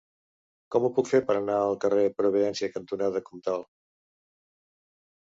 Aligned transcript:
Com 0.75 0.85
ho 0.85 0.89
puc 0.93 1.09
fer 1.09 1.19
per 1.27 1.35
anar 1.39 1.57
al 1.65 1.77
carrer 1.83 2.05
Providència 2.21 2.71
cantonada 2.79 3.21
Comtal? 3.29 3.69